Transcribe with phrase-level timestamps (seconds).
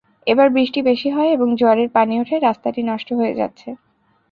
[0.27, 3.69] এবার বৃষ্টি বেশি হওয়ায় এবং জোয়ারের পানি ওঠায় রাস্তাটি নষ্ট হয়ে যাচ্ছে।